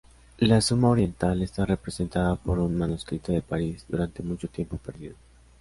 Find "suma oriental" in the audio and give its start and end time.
0.61-1.43